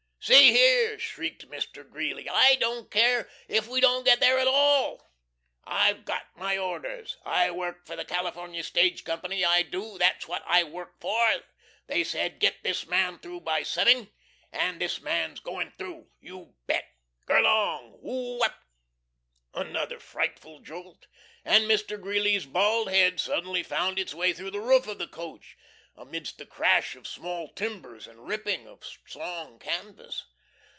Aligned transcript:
"See 0.23 0.51
here!" 0.51 0.99
shrieked 0.99 1.49
Mr. 1.49 1.89
Greeley, 1.89 2.29
"I 2.29 2.53
don't 2.53 2.91
care 2.91 3.27
if 3.47 3.67
we 3.67 3.81
don't 3.81 4.03
get 4.03 4.19
there 4.19 4.37
at 4.37 4.45
all!" 4.47 5.09
"I've 5.63 6.05
got 6.05 6.27
my 6.37 6.59
orders! 6.59 7.17
I 7.25 7.49
work 7.49 7.87
for 7.87 7.95
the 7.95 8.05
California 8.05 8.61
Stage 8.61 9.03
Company, 9.03 9.43
I 9.43 9.63
do. 9.63 9.97
That's 9.97 10.27
wot 10.27 10.43
I 10.45 10.63
WORK 10.63 11.01
for. 11.01 11.41
They 11.87 12.03
said, 12.03 12.37
'git 12.39 12.61
this 12.61 12.85
man 12.85 13.17
through 13.17 13.39
by 13.39 13.63
seving.' 13.63 14.11
An' 14.51 14.77
this 14.77 15.01
man's 15.01 15.39
goin' 15.39 15.71
through. 15.71 16.11
You 16.19 16.53
bet! 16.67 16.85
Gerlong! 17.25 17.97
Whoo 17.99 18.43
ep!" 18.43 18.53
Another 19.55 19.99
frightful 19.99 20.59
jolt, 20.59 21.07
and 21.43 21.63
Mr. 21.65 21.99
Greeley's 21.99 22.45
bald 22.45 22.91
head 22.91 23.19
suddenly 23.19 23.63
found 23.63 23.97
its 23.97 24.13
way 24.13 24.33
through 24.33 24.51
the 24.51 24.59
roof 24.61 24.85
of 24.85 24.99
the 24.99 25.07
coach, 25.07 25.57
amidst 25.97 26.37
the 26.37 26.45
crash 26.45 26.95
of 26.95 27.05
small 27.05 27.49
timbers 27.49 28.07
and 28.07 28.17
the 28.17 28.21
ripping 28.23 28.65
of 28.65 28.81
strong 28.83 29.59
canvas. 29.59 30.23